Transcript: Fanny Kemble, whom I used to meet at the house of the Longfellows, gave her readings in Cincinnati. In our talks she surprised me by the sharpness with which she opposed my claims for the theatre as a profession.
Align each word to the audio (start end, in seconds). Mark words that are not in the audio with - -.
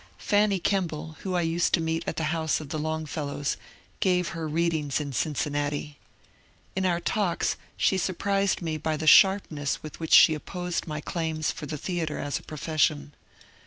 Fanny 0.17 0.57
Kemble, 0.57 1.15
whom 1.19 1.35
I 1.35 1.41
used 1.41 1.75
to 1.75 1.79
meet 1.79 2.03
at 2.07 2.15
the 2.15 2.23
house 2.33 2.59
of 2.59 2.69
the 2.69 2.79
Longfellows, 2.79 3.55
gave 3.99 4.29
her 4.29 4.47
readings 4.47 4.99
in 4.99 5.13
Cincinnati. 5.13 5.99
In 6.75 6.87
our 6.87 6.99
talks 6.99 7.55
she 7.77 7.99
surprised 7.99 8.63
me 8.63 8.77
by 8.77 8.97
the 8.97 9.05
sharpness 9.05 9.83
with 9.83 9.99
which 9.99 10.15
she 10.15 10.33
opposed 10.33 10.87
my 10.87 11.01
claims 11.01 11.51
for 11.51 11.67
the 11.67 11.77
theatre 11.77 12.17
as 12.17 12.39
a 12.39 12.43
profession. 12.43 13.13